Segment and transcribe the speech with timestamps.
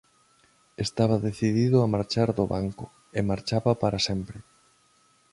[0.85, 2.85] Estaba decidido a marchar do banco
[3.17, 4.37] e marchaba para sempre.